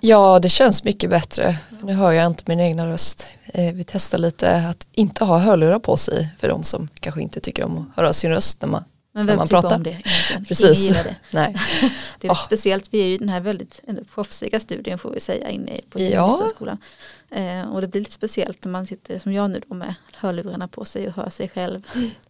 [0.00, 1.58] Ja, det känns mycket bättre.
[1.82, 3.28] Nu hör jag inte min egna röst.
[3.44, 7.40] Eh, vi testar lite att inte ha hörlurar på sig för de som kanske inte
[7.40, 9.76] tycker om att höra sin röst när man, Men när vem man tycker pratar.
[9.76, 10.44] om det egentligen?
[10.44, 10.80] Precis.
[10.90, 11.16] Ingen det.
[11.30, 11.56] Nej.
[12.18, 12.34] Det är Ah.
[12.34, 13.80] speciellt, vi är ju i den här väldigt
[14.14, 16.40] proffsiga studien får vi säga inne på Ja.
[17.30, 20.68] Eh, och det blir lite speciellt när man sitter som jag nu då med hörlurarna
[20.68, 21.82] på sig och hör sig själv.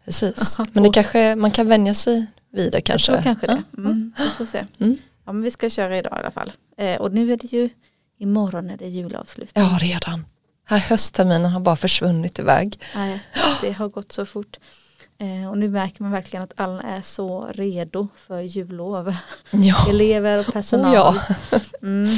[0.04, 0.58] Precis.
[0.72, 3.12] Men det kanske, man kan vänja sig vid det kanske.
[3.12, 3.62] Jag tror kanske det.
[3.80, 4.64] Mm, vi får se.
[4.78, 4.96] Mm.
[5.26, 6.52] Ja, men vi ska köra idag i alla fall.
[6.78, 7.70] Eh, och nu är det ju
[8.18, 9.50] imorgon är det julavslut.
[9.54, 10.26] Ja, redan.
[10.64, 12.80] Här höstterminen har bara försvunnit iväg.
[12.94, 13.20] Nej,
[13.60, 14.56] det har gått så fort.
[15.20, 19.14] Eh, och nu märker man verkligen att alla är så redo för jullov.
[19.50, 20.94] Ja, Elever och personal.
[20.94, 20.94] oh,
[21.50, 21.60] ja.
[21.82, 22.16] Mm,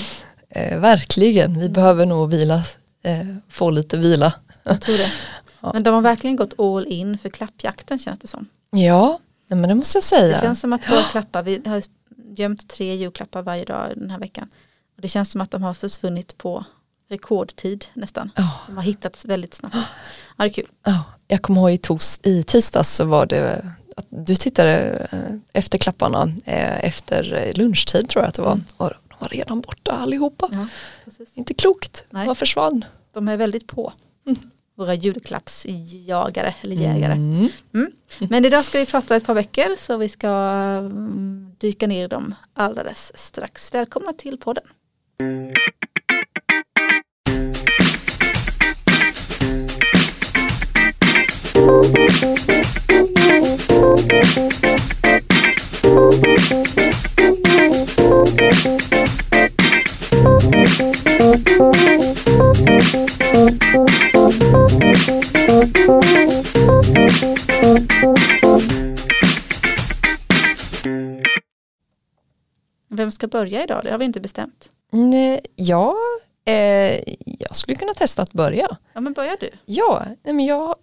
[0.53, 1.59] Eh, verkligen.
[1.61, 2.55] Vi behöver nog vila,
[3.05, 4.33] eh, få lite vila.
[4.63, 5.13] jag tror det.
[5.63, 5.71] Ja.
[5.75, 8.47] Men de har verkligen gått all in för klappjakten känns det som.
[8.71, 9.19] Ja,
[9.49, 10.35] nej, men det måste jag säga.
[10.35, 11.83] Det känns som att våra klappar, vi har
[12.37, 14.49] gömt tre julklappar varje dag den här veckan.
[14.97, 16.65] Och det känns som att de har försvunnit på
[17.11, 18.31] rekordtid nästan.
[18.37, 19.75] Ja, De har hittats väldigt snabbt.
[19.77, 19.85] Ja,
[20.37, 20.69] det är kul.
[20.85, 21.05] ja.
[21.29, 25.19] Jag kommer ihåg i, tos, i tisdags så var det att du tittade eh,
[25.53, 28.53] efter klapparna eh, efter lunchtid tror jag att det var.
[28.53, 28.65] Mm.
[28.77, 30.49] Och de var redan borta allihopa.
[30.53, 30.67] Ja.
[31.35, 32.27] Inte klokt, Nej.
[32.27, 32.85] vad försvann.
[33.13, 33.93] De är väldigt på.
[34.27, 34.51] Mm.
[34.81, 37.13] Våra julklappsjagare eller jägare.
[37.13, 37.49] Mm.
[38.19, 42.09] Men idag ska vi prata ett par veckor så vi ska mm, dyka ner i
[42.09, 43.75] dem alldeles strax.
[43.75, 44.65] Välkomna till podden.
[73.21, 73.85] Ska börja idag?
[73.85, 74.71] Det har vi inte bestämt.
[74.91, 75.97] Nej, Ja,
[76.45, 78.77] eh, jag skulle kunna testa att börja.
[78.93, 79.51] Ja men börjar du.
[79.65, 80.75] Ja, nej, men jag,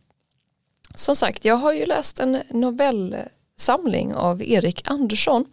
[0.95, 5.45] som sagt, jag har ju läst en novellsamling av Erik Andersson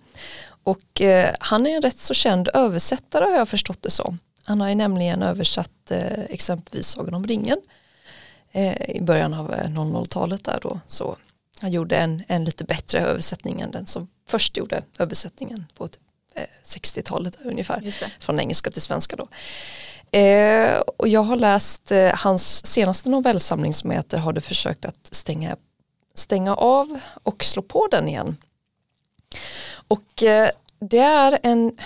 [0.64, 4.19] och eh, han är en rätt så känd översättare har jag förstått det som.
[4.44, 7.58] Han har ju nämligen översatt eh, exempelvis Sagan om ringen
[8.53, 10.81] eh, i början av eh, 00-talet där då.
[10.87, 11.16] Så
[11.60, 15.91] han gjorde en, en lite bättre översättning än den som först gjorde översättningen på eh,
[16.64, 19.28] 60-talet där ungefär från engelska till svenska då.
[20.18, 25.08] Eh, och jag har läst eh, hans senaste novellsamling som heter Har du försökt att
[25.14, 25.56] stänga,
[26.14, 28.36] stänga av och slå på den igen.
[29.88, 31.78] Och eh, det är en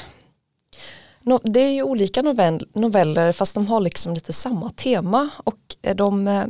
[1.23, 5.77] no, det är ju olika novell, noveller fast de har liksom lite samma tema och
[5.83, 6.47] eh, de, eh,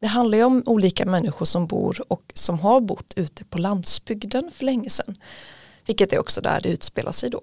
[0.00, 4.50] det handlar ju om olika människor som bor och som har bott ute på landsbygden
[4.54, 5.16] för länge sedan.
[5.86, 7.42] Vilket är också där det utspelar sig då.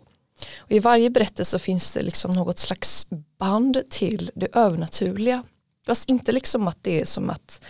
[0.58, 3.08] Och I varje berättelse finns det liksom något slags
[3.38, 5.44] band till det övernaturliga.
[5.86, 7.62] Fast inte liksom att det är som att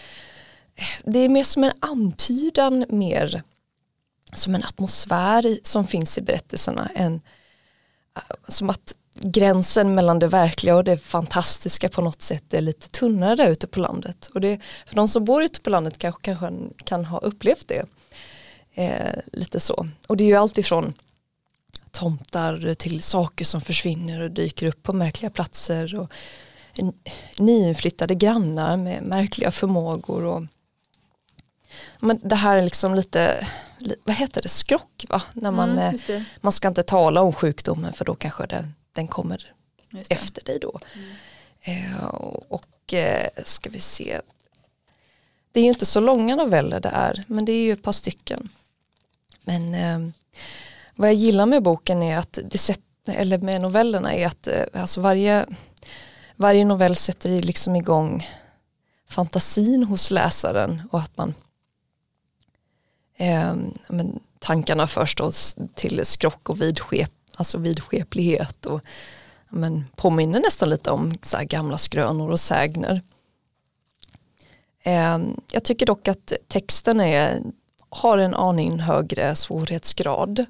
[0.76, 3.44] eh, det är mer som en antydan mer
[4.34, 7.22] som en atmosfär som finns i berättelserna än
[8.18, 12.90] eh, som att gränsen mellan det verkliga och det fantastiska på något sätt är lite
[12.90, 14.30] tunnare där ute på landet.
[14.34, 16.52] Och det, för de som bor ute på landet kanske, kanske
[16.84, 17.86] kan ha upplevt det.
[18.80, 19.88] Eh, lite så.
[20.08, 20.94] Och det är ju alltifrån
[21.92, 26.12] tomtar till saker som försvinner och dyker upp på märkliga platser och
[27.38, 30.44] nyinflyttade grannar med märkliga förmågor och
[32.00, 33.48] men det här är liksom lite,
[33.78, 35.22] li- vad heter det, skrock va?
[35.34, 39.08] När man, Mm, eh, man ska inte tala om sjukdomen för då kanske den, den
[39.08, 39.54] kommer
[40.10, 40.80] efter dig då.
[40.94, 41.94] Mm.
[41.94, 42.04] Eh,
[42.50, 44.22] och eh, ska vi se.
[45.52, 47.92] Det är ju inte så långa noveller det är, men det är ju ett par
[47.92, 48.50] stycken.
[49.50, 50.14] Men eh,
[50.96, 54.64] vad jag gillar med boken är att det sätt, eller med novellerna är att eh,
[54.74, 55.46] alltså varje,
[56.36, 58.28] varje novell sätter liksom igång
[59.08, 61.34] fantasin hos läsaren och att man
[63.18, 63.54] eh,
[63.88, 65.20] men, tankarna först
[65.76, 68.82] till skrock och vidskep, alltså vidskeplighet och
[69.50, 73.02] men, påminner nästan lite om så här gamla skrönor och sägner.
[74.84, 75.20] Eh,
[75.52, 77.42] jag tycker dock att texten är,
[77.90, 80.46] har en aning högre svårighetsgrad.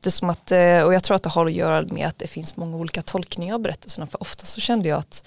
[0.00, 2.18] Det är som att, eh, och jag tror att det har att göra med att
[2.18, 4.06] det finns många olika tolkningar av berättelserna.
[4.06, 5.24] För ofta så kände jag att,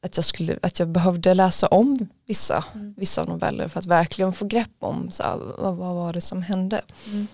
[0.00, 2.94] att, jag, skulle, att jag behövde läsa om vissa, Mm.
[2.96, 6.42] vissa noveller för att verkligen få grepp om så här, vad, vad var det som
[6.42, 6.80] hände.
[7.06, 7.26] Mm.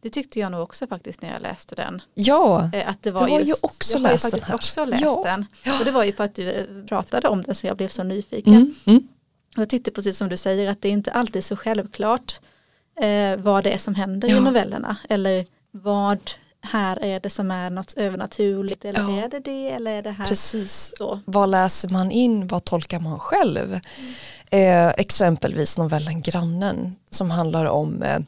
[0.00, 2.02] Det tyckte jag nog också faktiskt när jag läste den.
[2.14, 4.54] Ja, Eh, Att det var har ju just, också jag ju läst den här.
[4.54, 5.22] också läst Ja.
[5.24, 5.46] den.
[5.78, 8.02] Och det var ju för att du eh, pratade om den så jag blev så
[8.02, 8.52] nyfiken.
[8.54, 9.08] mm, mm,
[9.58, 12.40] Och jag tyckte precis som du säger att det inte alltid är så självklart
[13.00, 14.36] eh, vad det är som händer Ja.
[14.36, 14.96] i novellerna.
[15.08, 16.18] Eller vad
[16.60, 19.24] här är det som är något övernaturligt eller Ja.
[19.24, 20.92] är det det eller är det här Precis.
[20.98, 21.20] så.
[21.24, 23.80] Vad läser man in, vad tolkar man själv?
[24.50, 28.18] Eh, exempelvis novellen Grannen som handlar om, eh,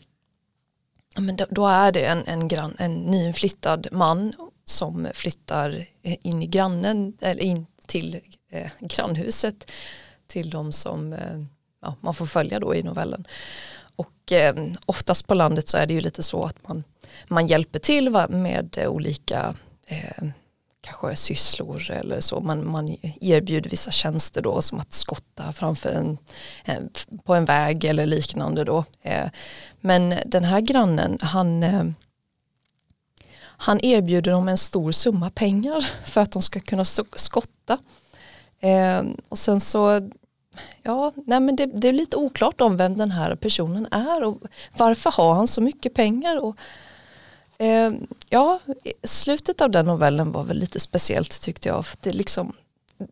[1.17, 4.33] men då, då är det en, en, grann, en nyinflyttad man
[4.65, 9.71] som flyttar eh, in i grannen, eller in till eh, grannhuset
[10.31, 11.41] till de som eh,
[11.83, 13.27] ja, man får följa då i novellen.
[13.97, 14.55] Och eh,
[14.87, 16.85] oftast på landet så är det ju lite så att man,
[17.29, 19.55] man hjälper till va, med olika
[19.87, 20.25] eh,
[20.81, 22.41] kanske sysslor eller så.
[22.41, 26.19] Man, man erbjuder vissa tjänster då som att skotta framför en,
[26.65, 26.91] eh, en
[27.25, 28.85] på en väg eller liknande då.
[29.03, 29.27] Eh,
[29.81, 31.85] men den här grannen han eh,
[33.63, 36.85] han erbjuder dem en stor summa pengar för att de ska kunna
[37.15, 37.79] skotta.
[38.61, 40.11] Eh, och sen så
[40.83, 44.39] Ja, nej men det, det är lite oklart om vem den här personen är och
[44.77, 46.37] varför har han så mycket pengar.
[46.45, 46.57] Och,
[47.65, 47.93] eh,
[48.29, 48.61] ja,
[49.05, 51.87] slutet av den novellen var väl lite speciellt tyckte jag.
[51.87, 52.53] För det liksom,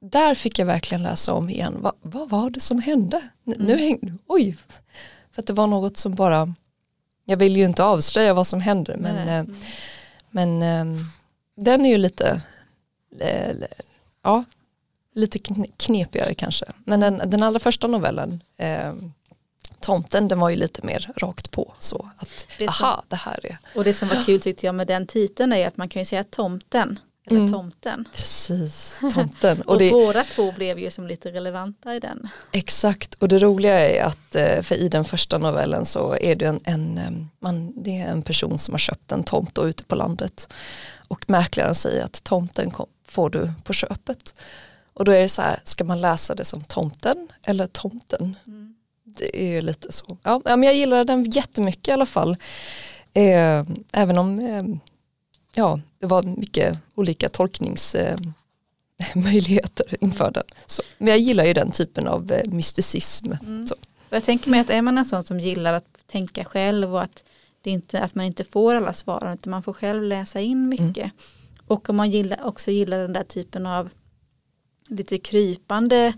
[0.00, 1.76] där fick jag verkligen läsa om igen.
[1.82, 3.16] Va, vad var det som hände?
[3.46, 4.56] N- Nu häng, oj,
[5.32, 6.54] för att det var något som bara,
[7.24, 9.54] jag vill ju inte avslöja vad som händer men, eh,
[10.30, 11.02] men eh,
[11.56, 12.40] den är ju lite,
[13.20, 13.56] eh,
[14.22, 14.44] ja,
[15.18, 16.66] lite kn- knepigare kanske.
[16.84, 18.92] Men den, den allra första novellen, eh,
[19.80, 21.74] Tomten, den var ju lite mer rakt på.
[21.78, 22.84] Så att, Det så.
[22.84, 25.68] aha, det här är, Och det som var kul tyckte jag med den titeln är
[25.68, 26.98] att man kan ju säga tomten.
[27.26, 27.52] Eller Mm.
[27.52, 28.04] tomten.
[28.14, 29.60] precis, tomten.
[29.62, 32.28] Och, Och det, båda två blev ju som lite relevanta i den.
[32.52, 36.46] Exakt, och det roliga är att eh, för i den första novellen så är det
[36.46, 37.10] en, en, eh,
[37.40, 40.48] man, det är en person som har köpt en tomt då ute på landet
[41.08, 44.40] och mäklaren säger att tomten kom, får du på köpet.
[44.98, 48.36] Och då är det så här, ska man läsa det som tomten eller tomten?
[49.04, 50.18] Det är ju lite så.
[50.22, 52.36] Ja, men jag gillar den jättemycket i alla fall.
[53.12, 54.64] Eh, även om eh,
[55.54, 60.44] ja, det var mycket olika tolkningsmöjligheter eh, inför den.
[60.66, 63.32] Så, men jag gillar ju den typen av eh, mysticism.
[64.10, 67.02] Och jag tänker mig att är man en sån som gillar att tänka själv och
[67.02, 67.24] att,
[67.62, 71.12] det inte, att man inte får alla svar utan man får själv läsa in mycket.
[71.66, 73.90] Och om man gillar, också gillar den där typen av
[74.88, 76.12] lite krypande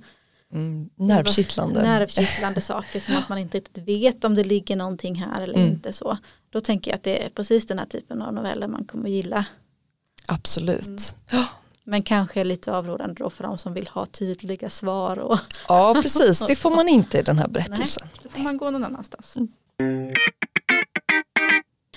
[0.53, 1.83] Mm, nervkittlande.
[1.83, 5.67] nervkittlande saker som att man inte riktigt vet om det ligger någonting här eller Mm.
[5.69, 6.19] inte så.
[6.51, 9.45] Då tänker jag att det är precis den här typen av noveller man kommer gilla.
[10.29, 11.17] Absolut.
[11.85, 15.39] Men kanske lite avrådande då för de som vill ha tydliga svar och
[15.69, 18.09] Ja precis, det får man inte i den här berättelsen.
[18.23, 19.37] då får man gå någon annanstans.
[19.37, 20.15] Mm.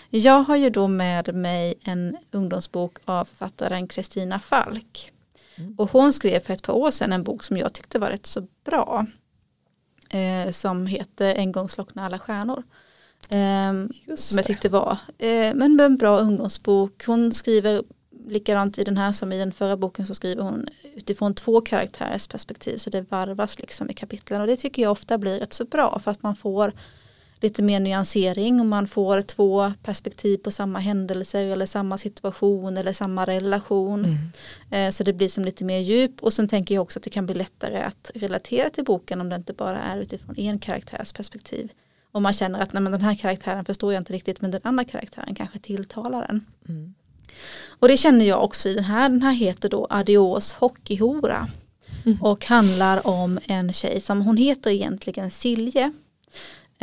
[0.10, 5.13] Jag har ju då med mig en ungdomsbok av författaren Kristina Falk.
[5.56, 5.76] Mm.
[5.78, 8.26] Och hon skrev för ett par år sedan en bok som jag tyckte var rätt
[8.26, 9.06] så bra.
[10.10, 12.64] Eh, som heter En gång slockna alla stjärnor.
[14.08, 17.06] Just som jag tyckte var eh, men en bra ungdomsbok.
[17.06, 17.84] Hon skriver
[18.28, 22.28] likadant i den här som i den förra boken så skriver hon utifrån två karaktärers
[22.28, 25.66] perspektiv så det varvas liksom i kapitlen och det tycker jag ofta blir rätt så
[25.66, 26.74] bra för att man får
[27.44, 32.94] lite mer nyansering och man får två perspektiv på samma händelser eller samma situation eller
[32.94, 34.06] samma relation.
[34.06, 34.18] Mm.
[34.88, 37.10] Eh, Så det blir som lite mer djup och sen tänker jag också att det
[37.10, 41.14] kan bli lättare att relatera till boken om det inte bara är utifrån en karaktärs
[41.14, 41.72] perspektiv.
[42.12, 44.62] Om man känner att nej, men den här karaktären förstår jag inte riktigt men den
[44.64, 46.46] andra karaktären kanske tilltalar en.
[46.70, 46.94] Mm.
[47.80, 49.10] Och det känner jag också i den här.
[49.10, 51.50] Den här heter då Adios hockeyhora.
[52.06, 52.22] Mm.
[52.22, 55.94] Och handlar om en tjej som hon heter egentligen Silje.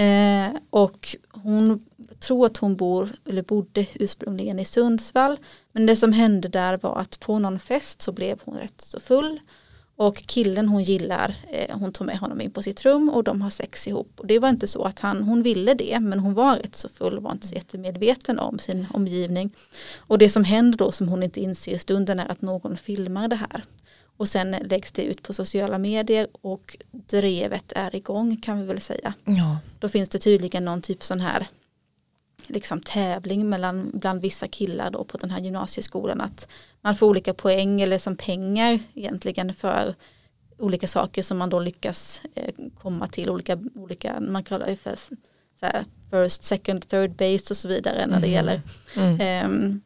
[0.00, 1.86] Eh, och hon
[2.20, 5.38] tror att hon bor, eller bodde ursprungligen i Sundsvall.
[5.72, 9.00] Men det som hände där var att på någon fest så blev hon rätt så
[9.00, 9.40] full.
[9.96, 13.42] Och killen hon gillar, eh, hon tog med honom in på sitt rum och de
[13.42, 14.20] har sex ihop.
[14.20, 16.88] Och det var inte så att han, hon ville det, men hon var rätt så
[16.88, 19.50] full och var inte så jättemedveten om sin omgivning.
[19.96, 23.28] Och det som händer då som hon inte inser i stunden är att någon filmar
[23.28, 23.64] det här.
[24.20, 28.80] Och sen läggs det ut på sociala medier och drevet är igång kan vi väl
[28.80, 29.14] säga.
[29.24, 29.58] Ja.
[29.78, 31.46] Då finns det tydligen någon typ sån här
[32.46, 36.48] liksom tävling mellan bland vissa killar då på den här gymnasieskolan att
[36.80, 39.94] man får olika poäng eller som pengar egentligen för
[40.58, 44.96] olika saker som man då lyckas eh, komma till olika, olika man kallar det för
[45.60, 48.34] så här, first, second, third base och så vidare när det Mhm.
[48.34, 48.60] gäller
[48.96, 49.20] Mm.
[49.20, 49.80] ehm,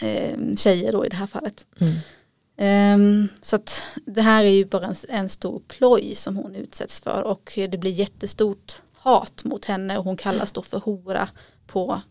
[0.00, 1.66] ehm, tjejer då i det här fallet.
[1.80, 1.94] Mm.
[2.60, 7.00] Um, så att det här är ju bara en, en stor ploj som hon utsätts
[7.00, 11.28] för och det blir jättestort hat mot henne och hon kallas då för hora
[11.66, 12.02] på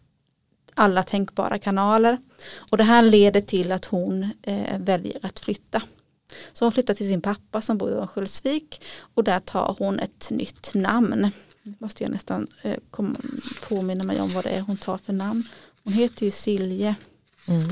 [0.74, 2.18] alla tänkbara kanaler.
[2.72, 5.82] Och det här leder till att hon eh, väljer att flytta.
[6.54, 10.30] Så hon flyttar till sin pappa som bor i Örnsköldsvik och där tar hon ett
[10.32, 11.32] nytt namn.
[11.80, 13.16] Måste jag nästan eh, komma,
[13.70, 15.44] påminna mig om vad det är hon tar för namn.
[15.84, 16.96] Hon heter ju Silje.
[17.48, 17.70] Mm.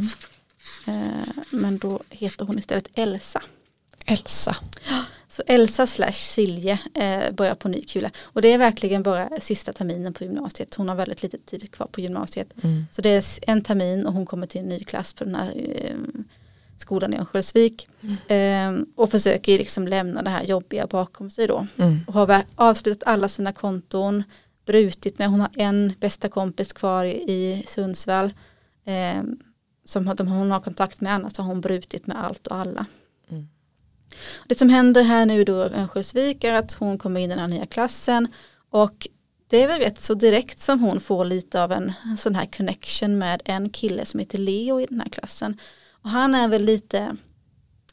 [0.87, 3.41] Eh, men då heter hon istället Elsa.
[4.05, 4.55] Elsa.
[5.27, 8.11] Så Elsa slash Silje eh, börjar på ny kula.
[8.23, 10.75] Och det är verkligen bara sista terminen på gymnasiet.
[10.75, 12.53] Hon har väldigt lite tid kvar på gymnasiet.
[12.63, 12.85] Mm.
[12.91, 15.53] Så det är en termin och hon kommer till en ny klass på den här
[15.55, 15.95] eh,
[16.77, 17.87] skolan i Örnsköldsvik.
[18.27, 21.67] Eh, och försöker liksom lämna det här jobbiga bakom sig då.
[21.77, 21.99] Mm.
[22.07, 24.23] Och har avslutat alla sina konton.
[24.65, 28.33] Brutit med, hon har en bästa kompis kvar i Sundsvall.
[29.85, 32.85] Eh, som de- hon har kontakt med annars har hon brutit med allt och alla.
[33.29, 33.47] Mm.
[34.47, 37.39] Det som händer här nu då i Örnsköldsvik är att hon kommer in i den
[37.39, 38.27] här nya klassen
[38.69, 39.07] och
[39.47, 43.17] det är väl rätt så direkt som hon får lite av en sån här connection
[43.17, 45.57] med en kille som heter Leo i den här klassen.
[45.91, 47.15] Och han är väl lite,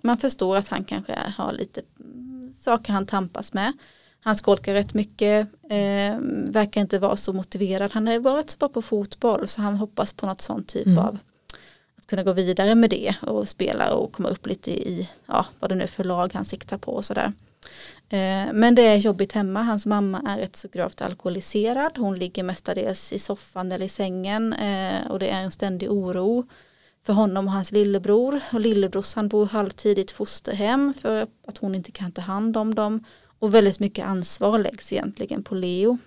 [0.03, 3.73] man förstår att han kanske har lite mm, saker han tampas med.
[4.21, 7.91] Han skolkar rätt mycket, eh, verkar inte vara så motiverad.
[7.93, 10.87] Han är bara rätt så bra på fotboll så han hoppas på något sånt typ
[10.87, 10.99] Mm.
[10.99, 11.19] av
[12.13, 15.75] kunna gå vidare med det och spela och komma upp lite i ja, vad det
[15.75, 17.33] nu är för lag han siktar på och sådär.
[18.09, 22.43] Eh, men det är jobbigt hemma, hans mamma är rätt så gravt alkoholiserad, hon ligger
[22.43, 26.47] mestadels i soffan eller i sängen eh, och det är en ständig oro
[27.03, 28.41] för honom och hans lillebror.
[28.53, 32.75] Och lillebrorsan bor halvtid i ett fosterhem för att hon inte kan ta hand om
[32.75, 33.05] dem.
[33.39, 35.99] Och väldigt mycket ansvar läggs egentligen på Leo.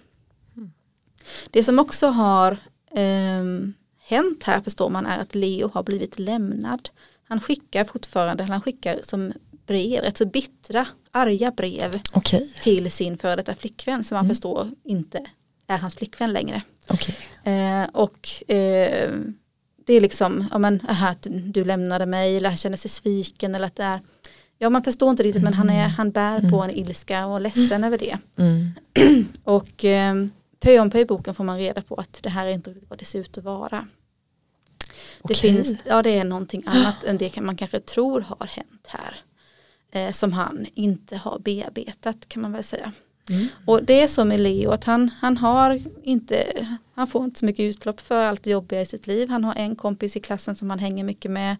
[1.50, 2.58] Det som också har
[2.92, 3.74] ehm,
[4.08, 6.90] hänt här förstår man är att Leo har blivit lämnad.
[7.28, 9.34] Han skickar fortfarande, han skickar som
[9.68, 12.54] brev, ett så bittra, arga brev Okej.
[12.64, 14.30] till sin före detta flickvän som man Mm.
[14.36, 15.22] förstår inte
[15.68, 16.62] är hans flickvän längre.
[16.88, 17.16] Okej.
[17.44, 19.12] Eh, och eh,
[19.86, 23.56] det är liksom, ja men aha, att du, lämnade mig eller han känner sig sviken
[23.56, 24.00] eller att det är,
[24.58, 27.84] ja man förstår inte riktigt men han, är, han bär på en ilska och ledsen
[27.84, 28.18] över det.
[28.38, 28.72] Mm.
[29.44, 30.16] Och eh,
[30.66, 32.90] pö om pö i boken får man reda på att det här är inte riktigt
[32.90, 33.88] vad det ser ut att vara.
[35.24, 35.36] Det, Okej.
[35.36, 39.16] finns, ja, det är någonting annat än det man kanske tror har hänt här.
[39.92, 42.92] Eh, som han inte har bearbetat kan man väl säga.
[43.30, 43.48] Mm.
[43.66, 47.46] Och det är som med Leo att han, han har inte, han får inte så
[47.46, 49.30] mycket utlopp för allt det jobbiga i sitt liv.
[49.30, 51.58] Han har en kompis i klassen som han hänger mycket med.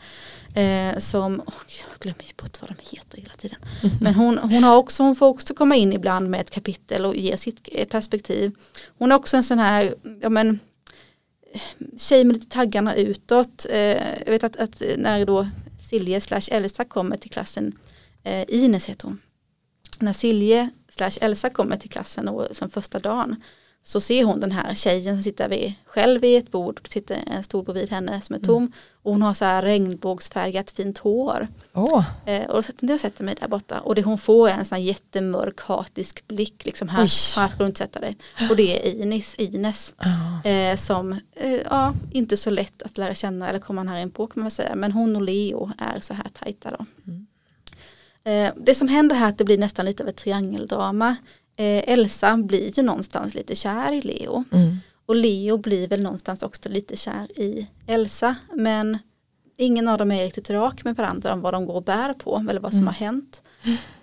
[0.56, 3.60] Eh, som, gud, jag glömmer ju bort vad de heter hela tiden.
[4.02, 7.16] Men hon, hon, har också, hon får också komma in ibland med ett kapitel och
[7.16, 8.52] ge sitt eh, perspektiv.
[8.98, 10.60] Hon är också en sån här, ja men
[11.98, 13.66] tjej med lite taggarna utåt.
[13.70, 13.78] Eh,
[14.26, 15.48] jag vet att, att när då
[15.82, 17.78] Silje slash Elsa kommer till klassen,
[18.24, 19.22] eh, Ines heter hon.
[20.00, 23.36] När Silje slash Elsa kommer till klassen och som första dagen
[23.84, 27.44] så ser hon den här tjejen som sitter vid, själv vid ett bord, sitter en
[27.44, 28.72] stol bredvid henne som är tom
[29.04, 31.48] och hon har så här regnbågsfärgat fint hår.
[31.74, 34.54] Åh, Eh, och då sätter jag sätter mig där borta och det hon får är
[34.54, 37.10] en sån här jättemörk hatisk blick liksom här, Oj.
[37.36, 38.18] här ska du inte sätta dig.
[38.50, 40.50] Och det är Ines, Ines ja.
[40.50, 44.28] eh, som eh, ja, inte så lätt att lära känna eller komma här in på
[44.28, 44.76] kan man väl säga.
[44.76, 46.86] Men hon och Leo är så här tajta då.
[47.08, 47.28] Mm.
[48.26, 51.10] Eh, det som händer här är att det blir nästan lite av ett triangeldrama.
[51.56, 54.44] Eh, Elsa blir ju någonstans lite kär i Leo.
[54.52, 54.78] Mm.
[55.06, 58.36] Och Leo blir väl någonstans också lite kär i Elsa.
[58.54, 58.98] Men
[59.58, 62.46] ingen av dem är riktigt rak med varandra om vad de går och bär på
[62.50, 62.88] eller vad som Mm.
[62.88, 63.42] har hänt.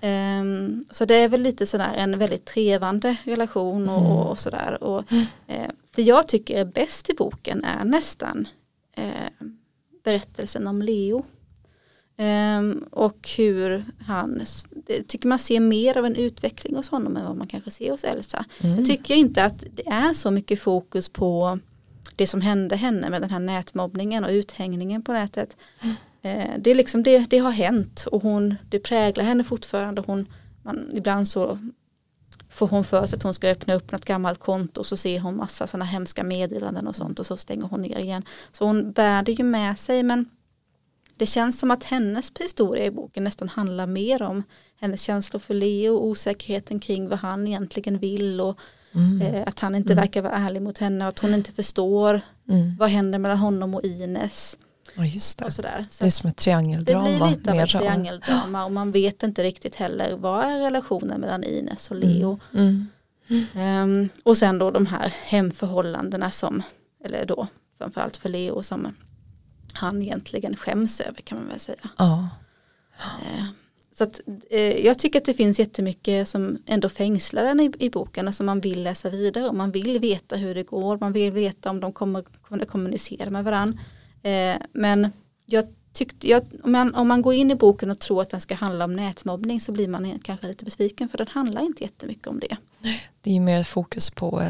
[0.00, 4.12] Ehm, så det är väl lite sådär en väldigt trevande relation och, Mm.
[4.12, 4.83] och sådär.
[4.83, 5.05] Och,
[5.47, 8.49] eh, det jag tycker är bäst i boken är nästan
[8.97, 9.49] eh,
[10.05, 11.25] berättelsen om Leo.
[12.16, 14.42] Ehm, och hur han,
[14.87, 17.90] det tycker man ser mer av en utveckling hos honom än vad man kanske ser
[17.90, 18.45] hos Elsa.
[18.61, 18.76] Mm.
[18.76, 21.59] Jag tycker inte att det är så mycket fokus på
[22.16, 25.57] det som hände henne med den här nätmobbningen och uthängningen på nätet.
[26.23, 30.02] Eh, det, är liksom det, det har hänt och hon, det präglar henne fortfarande.
[30.07, 30.26] Hon,
[30.62, 31.59] man, ibland så
[32.50, 35.21] får hon för sig att hon ska öppna upp något gammalt konto och så ser
[35.21, 38.23] hon massa sådana hemska meddelanden och sånt och så stänger hon ner igen.
[38.52, 40.26] Så hon bär det ju med sig men
[41.23, 44.43] det känns som att hennes historia i boken nästan handlar mer om
[44.81, 48.59] hennes känslor för Leo, osäkerheten kring vad han egentligen vill och
[48.95, 49.23] Mm.
[49.35, 50.02] eh, att han inte Mm.
[50.02, 52.76] verkar vara ärlig mot henne och att hon inte förstår Mm.
[52.79, 54.57] vad händer mellan honom och Ines
[54.97, 55.50] Ja just det.
[55.52, 55.69] Så Det
[56.07, 57.05] är som ett det triangeldrama.
[57.05, 61.45] blir lite av ett triangeldrama och man vet inte riktigt heller vad är relationen mellan
[61.45, 62.38] Ines och Leo.
[63.55, 66.62] Ehm, och sen då de här hemförhållandena som,
[67.05, 67.47] eller då
[67.79, 68.95] framförallt för Leo som
[69.73, 71.91] han egentligen skäms över kan man väl säga.
[71.99, 72.29] Ja.
[72.99, 73.45] Eh,
[73.95, 77.91] Så att, eh, jag tycker att det finns jättemycket som ändå fängslar en i, i
[77.91, 81.33] boken, alltså man vill läsa vidare och man vill veta hur det går, man vill
[81.33, 83.79] veta om de kommer, att kommunicera med varandra.
[84.23, 85.12] Eh, men
[85.47, 88.41] jag tyckte, jag, om, man, om man går in i boken och tror att den
[88.41, 92.26] ska handla om nätmobbning så blir man kanske lite besviken för den handlar inte jättemycket
[92.26, 92.57] om det.
[93.21, 94.43] Det är mer fokus på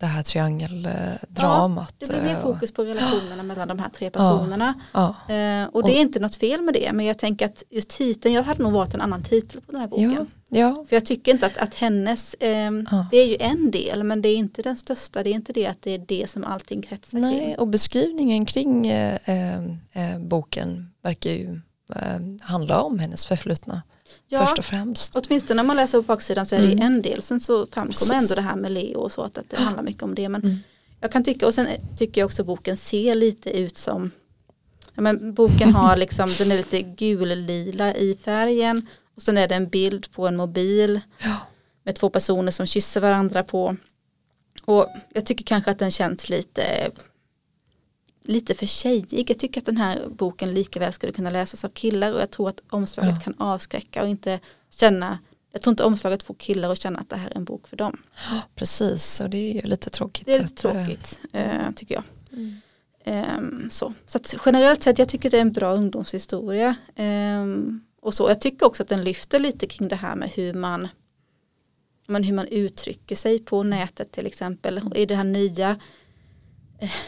[0.00, 1.94] det här triangeldramat.
[1.98, 4.74] Det blir mer eh, fokus på relationerna mellan de här tre personerna.
[4.92, 7.88] Ja, Eh, och det är inte något fel med det men jag tänker att just
[7.88, 10.12] titeln, jag hade nog valt en annan titel på den här boken.
[10.48, 13.06] ja, ja, För jag tycker inte att, att hennes, ehm, Ja.
[13.10, 15.66] det är ju en del men det är inte den största, det är inte det
[15.66, 17.58] att det är det som allting kretsar nej, kring.
[17.58, 21.60] och beskrivningen kring eh, eh, eh, boken verkar ju
[21.94, 23.82] eh, handla om hennes förflutna
[24.28, 25.16] Ja, först och främst.
[25.16, 26.82] åtminstone när man läser på baksidan så är det Mm.
[26.86, 29.56] en del, sen så framkommer ändå det här med Leo och så att, att det
[29.56, 30.28] handlar mycket om det.
[30.28, 30.56] Men Mm.
[31.00, 31.68] jag kan tycka, och sen
[31.98, 34.10] tycker jag också boken ser lite ut som
[34.94, 39.54] ja, men boken har liksom, den är lite gul-lila i färgen och sen är det
[39.54, 41.36] en bild på en mobil Ja.
[41.82, 43.76] med två personer som kysser varandra på.
[44.64, 46.90] Och jag tycker kanske att den känns lite
[48.24, 49.30] lite för tjejig.
[49.30, 52.30] Jag tycker att den här boken lika väl skulle kunna läsas av killar och jag
[52.30, 53.20] tror att omslaget Ja.
[53.20, 54.40] kan avskräcka och inte
[54.70, 55.18] känna
[55.52, 57.76] jag tror inte omslaget får killar att känna att det här är en bok för
[57.76, 58.02] dem.
[58.54, 60.26] Precis, och det är ju lite tråkigt.
[60.26, 62.04] Det är lite eh, tråkigt eh, tycker jag.
[62.32, 62.56] Mm.
[63.04, 66.76] Ehm, så så generellt sett jag tycker det är en bra ungdomshistoria.
[66.96, 68.28] Ehm, och så.
[68.28, 70.88] Jag tycker också att den lyfter lite kring det här med hur man,
[72.06, 74.78] men hur man uttrycker sig på nätet till exempel.
[74.78, 75.76] Och I det här nya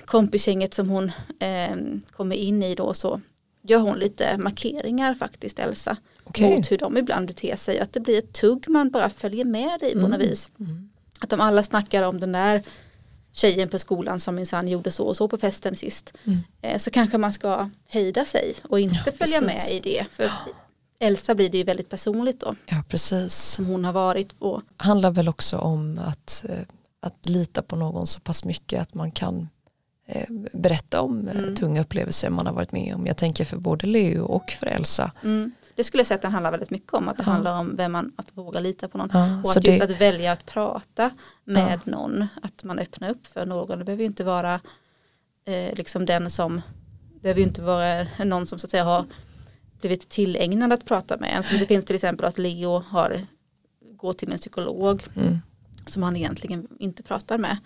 [0.04, 3.21] kompisgänget som hon ehm, kommer in i då så
[3.62, 5.97] gör hon lite markeringar faktiskt Elsa.
[6.25, 6.56] Okej.
[6.56, 7.78] Mot hur de ibland beter sig.
[7.80, 10.11] Att det blir ett tugg man bara följer med i på Mm.
[10.11, 10.50] något vis.
[10.61, 10.90] Mm.
[11.21, 12.62] Att de alla snackar om den där
[13.33, 16.12] tjejen på skolan som minsann gjorde så och så på festen sist.
[16.25, 16.38] Mm.
[16.62, 20.04] Eh, så kanske man ska hejda sig och inte Ja, följa med i det.
[20.11, 20.30] För
[20.99, 22.54] Elsa blir det ju väldigt personligt då.
[22.66, 23.35] Ja, precis.
[23.35, 24.62] Som hon har varit på.
[24.76, 26.59] handlar väl också om att, eh,
[27.02, 29.47] att lita på någon så pass mycket att man kan eh,
[30.52, 31.54] berätta om eh, Mm.
[31.54, 33.06] tunga upplevelser man har varit med om.
[33.06, 35.12] Jag tänker för både Leo och för Elsa.
[35.25, 35.52] Mm.
[35.75, 37.08] Det skulle jag säga att den handlar väldigt mycket om.
[37.08, 37.30] Att det Ja.
[37.32, 39.08] handlar om vem man, att våga lita på någon.
[39.12, 41.10] Ja, Och att just det, att välja att prata
[41.44, 42.26] med någon.
[42.42, 43.78] Att man öppnar upp för någon.
[43.78, 44.60] Det behöver ju inte vara
[45.44, 46.60] eh, liksom den som
[47.20, 49.06] behöver ju inte vara någon som så att säga har
[49.80, 51.44] blivit tillägnad att prata med.
[51.44, 53.26] Som det finns till exempel att Leo har
[53.96, 55.38] gått till en psykolog mm,
[55.86, 57.56] som han egentligen inte pratar med.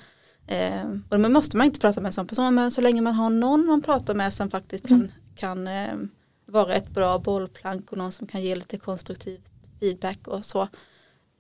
[0.51, 3.15] Eh, och då måste man inte prata med en sån person men så länge man
[3.15, 5.11] har någon man pratar med som faktiskt kan, Mm.
[5.37, 5.95] kan eh,
[6.47, 9.41] vara ett bra bollplank och någon som kan ge lite konstruktiv
[9.81, 10.69] feedback och så.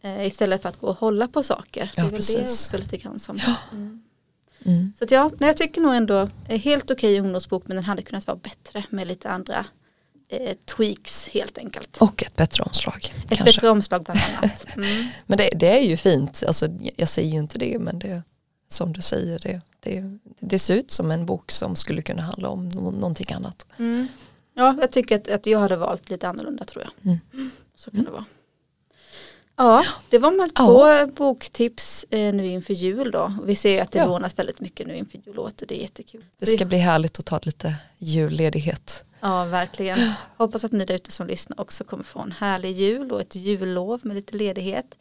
[0.02, 1.90] Eh, istället för att gå och hålla på saker.
[1.94, 2.66] Ja, det är väl det precis.
[2.66, 3.40] också lite grann som.
[3.72, 4.02] Mm.
[4.64, 4.92] mm.
[4.98, 8.36] Så att ja, jag tycker nog ändå helt okej ungdomsbok men den hade kunnat vara
[8.36, 9.66] bättre med lite andra
[10.28, 11.96] eh, tweaks helt enkelt.
[11.96, 13.14] Och ett bättre omslag.
[13.24, 13.44] Ett kanske.
[13.44, 14.66] bättre omslag bland annat.
[14.76, 15.06] Mm.
[15.26, 18.22] Men det, det är ju fint, alltså, jag säger ju inte det men det
[18.72, 22.48] som du säger det, det, det ser ut som en bok som skulle kunna handla
[22.48, 23.66] om nå- någonting annat.
[23.78, 24.06] Mm.
[24.54, 26.92] Ja, jag tycker att, att jag hade valt lite annorlunda tror jag.
[27.12, 27.50] Mm.
[27.74, 28.24] Så kan det vara.
[29.56, 30.64] Ja, det var med Ja.
[30.66, 33.34] två boktips eh, nu inför jul då.
[33.44, 34.06] Vi ser ju att det Ja.
[34.06, 36.24] lånas väldigt mycket nu inför julåret och det är jättekul.
[36.38, 39.04] Det ska bli härligt att ta lite julledighet.
[39.20, 40.12] Ja, verkligen.
[40.36, 43.34] Hoppas att ni där ute som lyssnar också kommer få en härlig jul och ett
[43.34, 44.98] jullov med lite ledighet.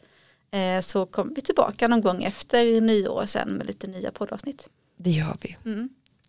[0.50, 4.68] Eh, så kommer vi tillbaka någon gång efter nyår sen med lite nya poddavsnitt.
[4.96, 5.56] Det gör vi.
[5.64, 5.88] Mm.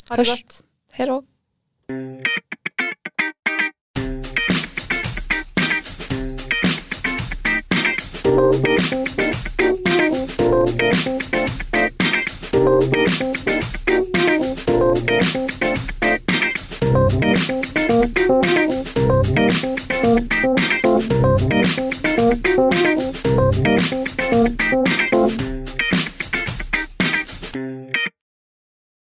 [0.09, 0.41] Ha det Hörs.
[0.43, 0.63] gott.
[0.91, 1.23] Hej då.